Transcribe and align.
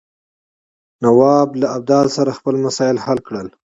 نواب 1.03 1.49
له 1.61 1.67
ابدالي 1.77 2.11
سره 2.17 2.37
خپل 2.39 2.55
مسایل 2.65 2.97
حل 3.05 3.19
کړي. 3.27 3.43